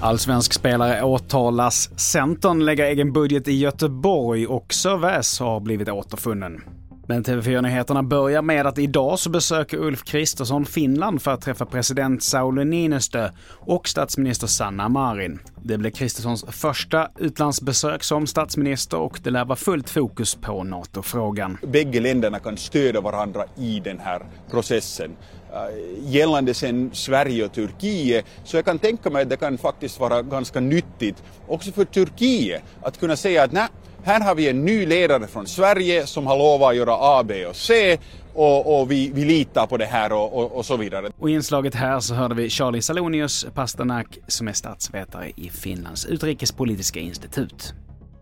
Allsvensk 0.00 0.52
spelare 0.52 1.02
åtalas. 1.02 1.90
Centern 2.00 2.64
lägger 2.64 2.84
egen 2.84 3.12
budget 3.12 3.48
i 3.48 3.52
Göteborg 3.52 4.46
och 4.46 4.74
Sir 4.74 4.96
har 5.40 5.60
blivit 5.60 5.88
återfunnen. 5.88 6.60
Men 7.06 7.24
TV4-nyheterna 7.24 8.02
börjar 8.02 8.42
med 8.42 8.66
att 8.66 8.78
idag 8.78 9.18
så 9.18 9.30
besöker 9.30 9.76
Ulf 9.78 10.04
Kristersson 10.04 10.66
Finland 10.66 11.22
för 11.22 11.30
att 11.30 11.40
träffa 11.40 11.66
president 11.66 12.22
Sauli 12.22 12.64
Niinistö 12.64 13.30
och 13.48 13.88
statsminister 13.88 14.46
Sanna 14.46 14.88
Marin. 14.88 15.38
Det 15.62 15.78
blir 15.78 15.90
Kristerssons 15.90 16.44
första 16.48 17.08
utlandsbesök 17.18 18.02
som 18.02 18.26
statsminister 18.26 18.98
och 18.98 19.20
det 19.22 19.30
lär 19.30 19.44
vara 19.44 19.56
fullt 19.56 19.90
fokus 19.90 20.34
på 20.34 20.64
NATO-frågan. 20.64 21.58
Bägge 21.62 22.00
länderna 22.00 22.38
kan 22.38 22.56
stödja 22.56 23.00
varandra 23.00 23.44
i 23.56 23.80
den 23.84 23.98
här 23.98 24.22
processen. 24.50 25.10
Eh, 25.52 26.12
gällande 26.12 26.54
sen 26.54 26.90
Sverige 26.92 27.44
och 27.44 27.52
Turkiet, 27.52 28.24
så 28.44 28.56
jag 28.56 28.64
kan 28.64 28.78
tänka 28.78 29.10
mig 29.10 29.22
att 29.22 29.30
det 29.30 29.36
kan 29.36 29.58
faktiskt 29.58 30.00
vara 30.00 30.22
ganska 30.22 30.60
nyttigt 30.60 31.22
också 31.48 31.72
för 31.72 31.84
Turkiet 31.84 32.62
att 32.82 33.00
kunna 33.00 33.16
säga 33.16 33.42
att 33.42 33.52
nej, 33.52 33.68
här 34.04 34.20
har 34.20 34.34
vi 34.34 34.48
en 34.48 34.64
ny 34.64 34.86
ledare 34.86 35.26
från 35.26 35.46
Sverige 35.46 36.06
som 36.06 36.26
har 36.26 36.38
lovat 36.38 36.70
att 36.70 36.76
göra 36.76 36.96
A, 37.00 37.24
B 37.24 37.46
och 37.46 37.56
C 37.56 37.98
och, 38.34 38.80
och 38.80 38.90
vi, 38.90 39.10
vi, 39.14 39.24
litar 39.24 39.66
på 39.66 39.76
det 39.76 39.84
här 39.84 40.12
och, 40.12 40.38
och, 40.38 40.56
och, 40.56 40.66
så 40.66 40.76
vidare. 40.76 41.10
Och 41.18 41.30
i 41.30 41.32
inslaget 41.32 41.74
här 41.74 42.00
så 42.00 42.14
hörde 42.14 42.34
vi 42.34 42.50
Charlie 42.50 42.82
Salonius 42.82 43.46
Pasternak 43.54 44.18
som 44.26 44.48
är 44.48 44.52
statsvetare 44.52 45.30
i 45.36 45.50
Finlands 45.50 46.06
utrikespolitiska 46.06 47.00
institut. 47.00 47.74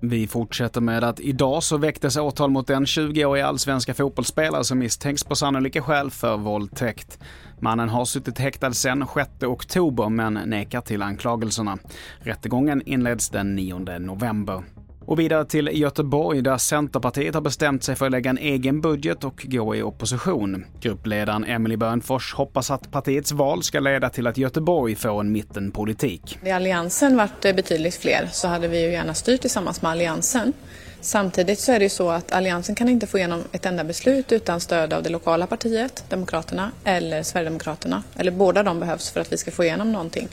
Vi 0.00 0.26
fortsätter 0.26 0.80
med 0.80 1.04
att 1.04 1.20
idag 1.20 1.62
så 1.62 1.76
väcktes 1.76 2.16
åtal 2.16 2.50
mot 2.50 2.66
den 2.66 2.84
20-åriga 2.84 3.46
allsvenska 3.46 3.94
fotbollsspelare 3.94 4.64
som 4.64 4.78
misstänks 4.78 5.24
på 5.24 5.34
sannolika 5.34 5.82
skäl 5.82 6.10
för 6.10 6.36
våldtäkt. 6.36 7.18
Mannen 7.60 7.88
har 7.88 8.04
suttit 8.04 8.38
häktad 8.38 8.72
sedan 8.72 9.06
6 9.14 9.42
oktober 9.42 10.08
men 10.08 10.34
nekar 10.34 10.80
till 10.80 11.02
anklagelserna. 11.02 11.78
Rättegången 12.18 12.82
inleds 12.86 13.28
den 13.28 13.54
9 13.54 13.78
november. 13.98 14.62
Och 15.08 15.18
vidare 15.18 15.44
till 15.44 15.70
Göteborg 15.72 16.42
där 16.42 16.58
Centerpartiet 16.58 17.34
har 17.34 17.40
bestämt 17.40 17.84
sig 17.84 17.96
för 17.96 18.06
att 18.06 18.12
lägga 18.12 18.30
en 18.30 18.38
egen 18.38 18.80
budget 18.80 19.24
och 19.24 19.46
gå 19.48 19.76
i 19.76 19.82
opposition. 19.82 20.64
Gruppledaren 20.80 21.44
Emily 21.44 21.76
Börnfors 21.76 22.34
hoppas 22.34 22.70
att 22.70 22.90
partiets 22.90 23.32
val 23.32 23.62
ska 23.62 23.80
leda 23.80 24.10
till 24.10 24.26
att 24.26 24.38
Göteborg 24.38 24.94
får 24.94 25.20
en 25.20 25.32
mittenpolitik. 25.32 26.38
Hade 26.40 26.56
Alliansen 26.56 27.16
varit 27.16 27.40
betydligt 27.40 27.94
fler 27.94 28.28
så 28.32 28.48
hade 28.48 28.68
vi 28.68 28.82
ju 28.82 28.92
gärna 28.92 29.14
styrt 29.14 29.40
tillsammans 29.40 29.82
med 29.82 29.90
Alliansen. 29.90 30.52
Samtidigt 31.00 31.58
så 31.58 31.72
är 31.72 31.78
det 31.78 31.84
ju 31.84 31.88
så 31.88 32.10
att 32.10 32.32
Alliansen 32.32 32.74
kan 32.74 32.88
inte 32.88 33.06
få 33.06 33.18
igenom 33.18 33.42
ett 33.52 33.66
enda 33.66 33.84
beslut 33.84 34.32
utan 34.32 34.60
stöd 34.60 34.92
av 34.92 35.02
det 35.02 35.10
lokala 35.10 35.46
partiet, 35.46 36.04
Demokraterna, 36.08 36.70
eller 36.84 37.22
Sverigedemokraterna. 37.22 38.02
Eller 38.16 38.32
båda 38.32 38.62
de 38.62 38.80
behövs 38.80 39.10
för 39.10 39.20
att 39.20 39.32
vi 39.32 39.36
ska 39.36 39.50
få 39.50 39.64
igenom 39.64 39.92
någonting. 39.92 40.28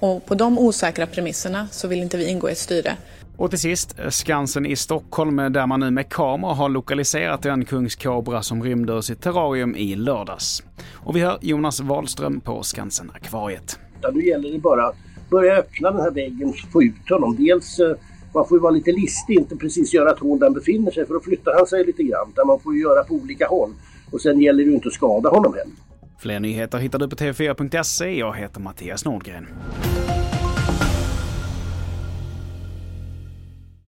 Och 0.00 0.26
på 0.26 0.34
de 0.34 0.58
osäkra 0.58 1.06
premisserna 1.06 1.68
så 1.70 1.88
vill 1.88 2.02
inte 2.02 2.16
vi 2.16 2.28
ingå 2.28 2.48
i 2.48 2.52
ett 2.52 2.58
styre. 2.58 2.96
Och 3.38 3.50
till 3.50 3.58
sist, 3.58 3.96
Skansen 4.08 4.66
i 4.66 4.76
Stockholm 4.76 5.36
där 5.36 5.66
man 5.66 5.80
nu 5.80 5.90
med 5.90 6.08
kamera 6.08 6.54
har 6.54 6.68
lokaliserat 6.68 7.46
en 7.46 7.64
kungskobra 7.64 8.42
som 8.42 8.62
rymde 8.62 8.92
ur 8.92 9.00
sitt 9.00 9.22
terrarium 9.22 9.76
i 9.76 9.96
lördags. 9.96 10.62
Och 10.94 11.16
vi 11.16 11.20
hör 11.20 11.38
Jonas 11.40 11.80
Wahlström 11.80 12.40
på 12.40 12.62
Skansen-akvariet. 12.62 13.78
Nu 14.12 14.26
gäller 14.26 14.52
det 14.52 14.58
bara 14.58 14.86
att 14.86 14.96
börja 15.30 15.56
öppna 15.56 15.90
den 15.90 16.00
här 16.00 16.10
väggen 16.10 16.48
och 16.48 16.72
få 16.72 16.82
ut 16.82 17.10
honom. 17.10 17.36
Dels 17.36 17.78
eh, 17.78 17.96
man 18.34 18.48
får 18.48 18.58
ju 18.58 18.62
vara 18.62 18.72
lite 18.72 18.92
listig, 18.92 19.38
inte 19.38 19.56
precis 19.56 19.94
göra 19.94 20.10
ett 20.10 20.18
hål 20.18 20.38
där 20.38 20.46
han 20.46 20.54
befinner 20.54 20.90
sig 20.90 21.06
för 21.06 21.14
då 21.14 21.20
flyttar 21.20 21.54
han 21.56 21.66
sig 21.66 21.84
lite 21.84 22.02
grann. 22.02 22.32
Där 22.34 22.44
man 22.44 22.60
får 22.60 22.74
ju 22.74 22.80
göra 22.80 23.04
på 23.04 23.14
olika 23.14 23.46
håll. 23.46 23.70
Och 24.12 24.20
sen 24.20 24.40
gäller 24.40 24.64
det 24.64 24.70
ju 24.70 24.74
inte 24.74 24.88
att 24.88 24.94
skada 24.94 25.28
honom 25.28 25.54
heller. 25.54 25.72
Fler 26.18 26.40
nyheter 26.40 26.78
hittar 26.78 26.98
du 26.98 27.08
på 27.08 27.16
tv4.se. 27.16 28.18
Jag 28.18 28.36
heter 28.36 28.60
Mattias 28.60 29.04
Nordgren. 29.04 29.46